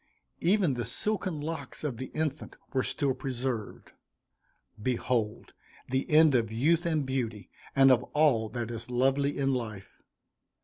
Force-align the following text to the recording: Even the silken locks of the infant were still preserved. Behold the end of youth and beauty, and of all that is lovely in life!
Even 0.39 0.73
the 0.73 0.83
silken 0.83 1.41
locks 1.41 1.83
of 1.83 1.97
the 1.97 2.07
infant 2.07 2.57
were 2.73 2.81
still 2.81 3.13
preserved. 3.13 3.91
Behold 4.81 5.53
the 5.89 6.09
end 6.09 6.33
of 6.33 6.51
youth 6.51 6.87
and 6.87 7.05
beauty, 7.05 7.51
and 7.75 7.91
of 7.91 8.01
all 8.05 8.49
that 8.49 8.71
is 8.71 8.89
lovely 8.89 9.37
in 9.37 9.53
life! 9.53 10.01